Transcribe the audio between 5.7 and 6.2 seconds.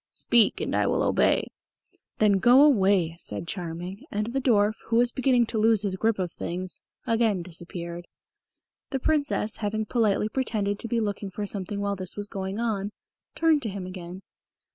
his grip